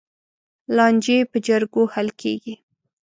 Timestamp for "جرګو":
1.47-1.83